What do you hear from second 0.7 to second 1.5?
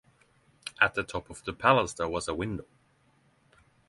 At the top of